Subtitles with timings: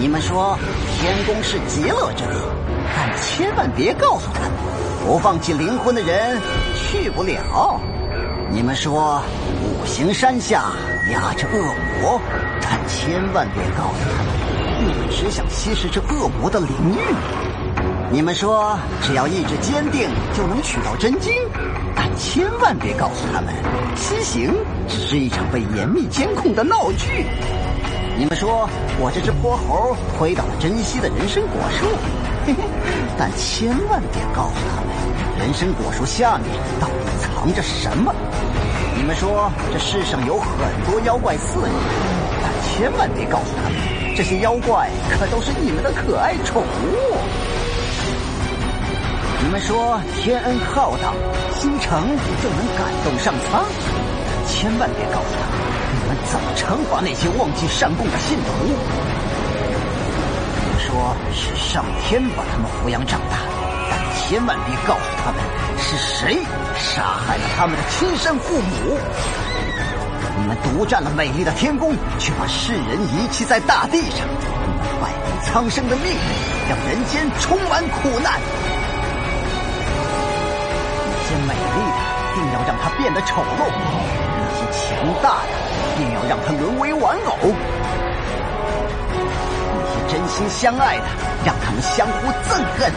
[0.00, 0.56] 你们说
[0.94, 2.30] 天宫是极乐之地，
[2.94, 4.52] 但千万别告诉他们，
[5.04, 6.40] 不放弃灵魂的人
[6.76, 7.80] 去不了。
[8.48, 9.20] 你们说
[9.60, 10.66] 五行山下
[11.12, 11.58] 压着恶
[12.00, 12.20] 魔，
[12.62, 17.14] 但千万别告诉他们，你们只想吸食这恶魔的灵域。
[18.12, 21.32] 你们说只要意志坚定就能取到真经，
[21.96, 23.52] 但千万别告诉他们，
[23.96, 24.54] 西行
[24.86, 27.26] 只是一场被严密监控的闹剧。
[28.18, 31.86] 你们说我这只泼猴推倒了珍稀的人参果树，
[32.44, 32.64] 嘿嘿，
[33.16, 34.90] 但千万别告诉他们，
[35.38, 36.50] 人参果树下面
[36.80, 38.12] 到底藏着什么。
[38.96, 40.50] 你们说这世上有很
[40.90, 41.70] 多妖怪肆虐，
[42.42, 43.78] 但千万别告诉他们，
[44.16, 47.14] 这些妖怪可都是你们的可爱宠物。
[49.44, 51.14] 你们说天恩浩荡，
[51.54, 52.02] 心诚
[52.42, 53.64] 就能感动上苍，
[54.48, 55.46] 千万别告诉他，
[55.92, 58.52] 你们怎么惩罚那些忘记善供的信徒。
[60.60, 63.38] 你说是上天把他们抚养长大，
[63.90, 65.40] 但千万别告诉他们
[65.78, 66.38] 是谁
[66.76, 68.98] 杀害了他们的亲生父母。
[70.40, 76.18] 你们独占了美丽的天宫，却把世人遗弃在大地上，你们败给苍生的命运，
[76.68, 78.40] 让人间充满苦难。
[81.04, 81.98] 那些美丽的，
[82.34, 83.66] 定要让它变得丑陋；
[85.00, 85.48] 那些强大的，
[85.96, 87.54] 定要让他沦为玩偶；
[89.74, 91.04] 那些真心相爱的，
[91.44, 92.90] 让他们相互憎恨；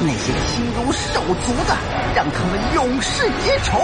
[0.00, 1.76] 那些心如手足的，
[2.14, 3.80] 让他们永世结仇。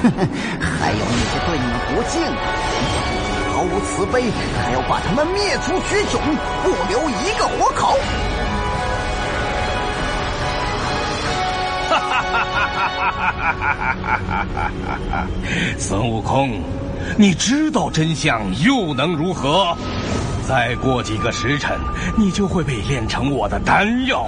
[0.00, 2.28] 还有那些对你们不敬的。
[3.52, 4.24] 毫无慈悲，
[4.64, 6.20] 还要把他们灭族绝种，
[6.62, 7.98] 不留一个活口！
[13.10, 13.34] 哈
[15.78, 16.60] 孙悟空，
[17.16, 19.76] 你知道真相又能如何？
[20.46, 21.78] 再过几个时辰，
[22.16, 24.26] 你就会被炼成我的丹药，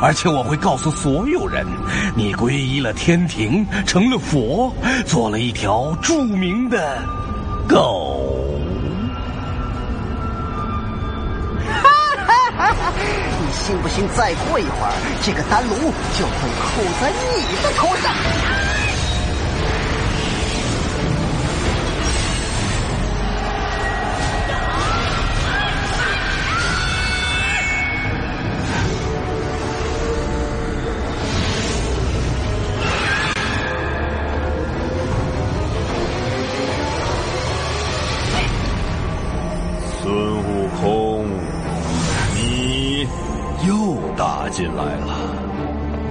[0.00, 1.66] 而且我会告诉所有人，
[2.14, 4.72] 你皈依了天庭，成了佛，
[5.06, 7.02] 做了一条著名的
[7.68, 8.19] 狗。
[13.70, 14.04] 信不信？
[14.16, 14.90] 再过一会儿，
[15.22, 15.76] 这个丹炉
[16.18, 18.10] 就会扣在你的头上。
[44.20, 45.34] 打进来了，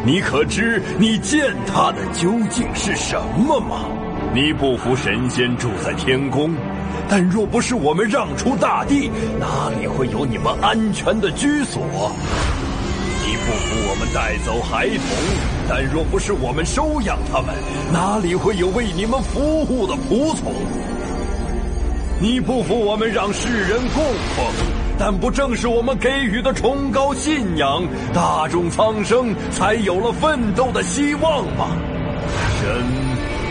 [0.04, 3.86] 你可知你践踏的究竟是什么吗？
[4.34, 6.56] 你不服神仙住在天宫，
[7.08, 11.84] 但若不是我们让出大地，哪里会有你们安全的居所？
[13.28, 15.06] 你不服我们带走孩童，
[15.70, 17.54] 但若不是我们收养他们，
[17.94, 20.52] 哪里会有为你们服务的仆从？
[22.20, 24.04] 你不服我们让世人供
[24.36, 24.89] 奉。
[25.00, 27.82] 但不正是我们给予的崇高信仰，
[28.14, 31.70] 大众苍生才有了奋斗的希望吗？
[32.60, 32.70] 神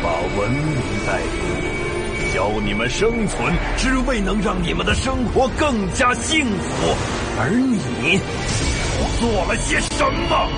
[0.03, 0.77] 把文明
[1.07, 6.95] 带给你，教你们生存，只为能让你们的生活更加幸福。
[7.41, 8.21] 而你
[9.19, 10.49] 做了些什么？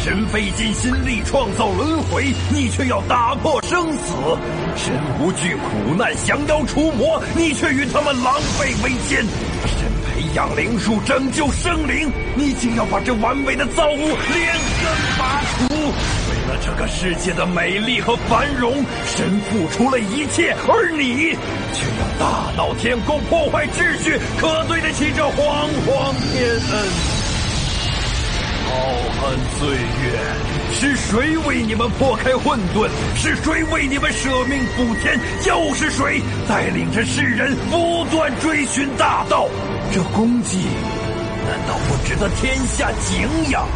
[0.00, 4.12] 神费尽心力创造轮回，你却要打破生死；
[4.76, 9.24] 神无惧苦难降妖除魔，你却与他们狼狈为奸；
[10.14, 15.74] 培养灵术拯救生灵，你竟要把这完美的造物连根拔除。
[15.74, 21.34] 为了这个世界的美丽和繁荣，神付出了一切，而你
[21.72, 27.21] 却要大闹天宫，破坏秩序，可对得起这煌煌天恩？
[28.72, 28.78] 浩
[29.20, 30.18] 瀚岁月，
[30.72, 32.88] 是谁为你们破开混沌？
[33.14, 35.20] 是谁为你们舍命补天？
[35.46, 39.46] 又是谁带领着世人不断追寻大道？
[39.92, 40.56] 这功绩
[41.46, 43.68] 难道不值得天下敬仰？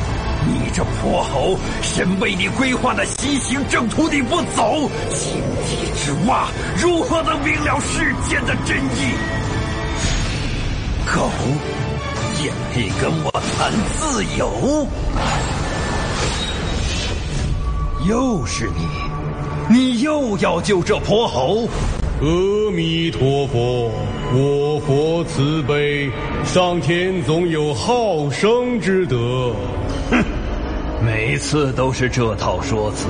[0.46, 9.12] 你这泼猴，神为你规划的西行正途你不走，井底之蛙如何能明了世间的真意？
[11.04, 11.31] 狗！
[12.46, 14.87] 也配跟我谈自由？
[18.08, 18.70] 又是
[19.69, 21.69] 你，你又要救这泼猴？
[22.20, 23.90] 阿弥陀佛，
[24.32, 26.08] 我佛慈悲，
[26.44, 29.52] 上天总有好生之德。
[30.12, 30.25] 哼，
[31.04, 33.08] 每次都是这套说辞。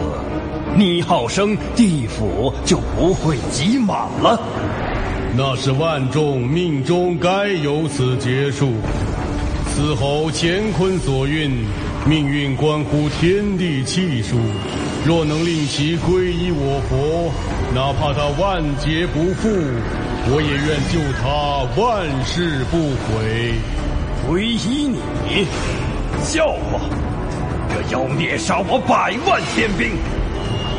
[0.74, 4.40] 你好生，地府就不会挤满了。
[5.38, 8.72] 那是万众命中该由此结束。
[9.68, 11.50] 此后乾坤所运，
[12.08, 14.38] 命运关乎天地气数。
[15.04, 17.30] 若能令其皈依我佛，
[17.74, 19.50] 哪怕他万劫不复，
[20.30, 23.52] 我也愿救他万世不悔。
[24.26, 25.46] 皈依你？
[26.24, 26.80] 笑话！
[27.68, 29.98] 这妖孽杀我百万天兵，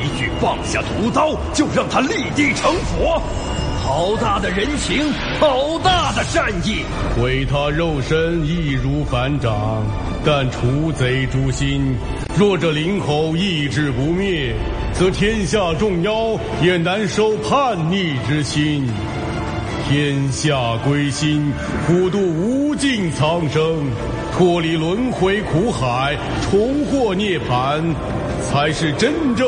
[0.02, 3.22] 一句放下屠刀，就让他立地成佛。
[3.88, 6.84] 好大的人情，好大的善意！
[7.16, 9.82] 毁他肉身易如反掌，
[10.26, 11.96] 但除贼诛心。
[12.38, 14.54] 若这灵猴意志不灭，
[14.92, 18.86] 则天下众妖也难收叛逆之心。
[19.88, 21.50] 天下归心，
[21.88, 23.90] 普渡无尽苍生，
[24.38, 26.14] 脱离轮回苦海，
[26.52, 27.82] 重获涅槃，
[28.52, 29.48] 才是真正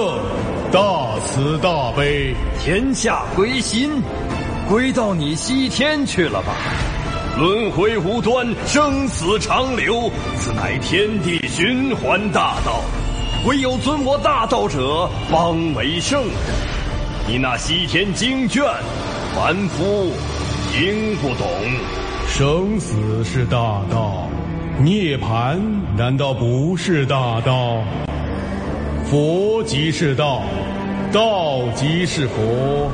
[0.71, 2.33] 大慈大悲。
[2.63, 4.01] 天下归心。
[4.69, 6.53] 归到你西天去了吧？
[7.39, 12.79] 轮回无端，生死长流，此乃天地循环大道，
[13.47, 16.31] 唯有尊我大道者，方为圣人。
[17.27, 18.63] 你那西天经卷，
[19.35, 20.11] 凡夫
[20.71, 21.47] 听不懂。
[22.27, 24.29] 生死是大道，
[24.83, 25.57] 涅槃
[25.97, 27.83] 难道不是大道？
[29.09, 30.43] 佛即是道，
[31.11, 32.91] 道即是佛。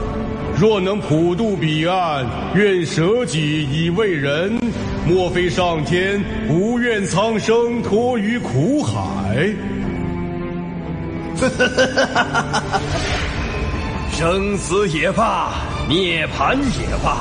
[0.57, 2.25] 若能普渡彼岸，
[2.55, 4.57] 愿舍己以为人。
[5.05, 9.53] 莫非上天不愿苍生脱于苦海？
[14.11, 15.51] 生死也罢，
[15.89, 17.17] 涅槃也罢，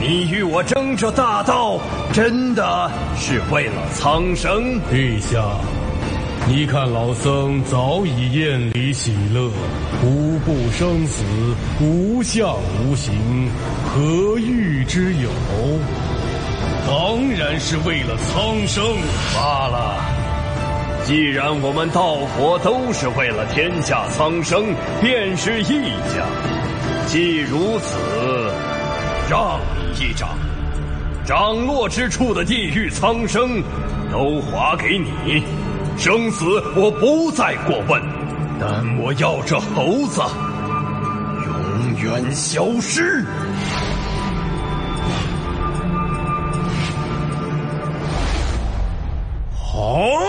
[0.00, 1.78] 你与我争这大道，
[2.14, 4.80] 真的是为了苍生？
[4.90, 5.44] 陛下。
[6.46, 9.50] 你看，老僧早已厌离喜乐，
[10.04, 11.24] 无不生死，
[11.80, 12.54] 无相
[12.84, 13.14] 无形，
[13.86, 15.30] 何欲之有？
[16.86, 18.84] 当然是为了苍生
[19.34, 19.96] 罢了。
[21.04, 24.66] 既然我们道佛都是为了天下苍生，
[25.00, 26.26] 便是一家。
[27.06, 27.96] 既如此，
[29.30, 30.28] 让你一掌，
[31.24, 33.62] 掌落之处的地狱苍生，
[34.12, 35.42] 都划给你。
[35.96, 36.44] 生死
[36.76, 38.02] 我不再过问，
[38.60, 40.20] 但我要这猴子
[41.46, 43.24] 永远消失。
[49.56, 50.23] 好。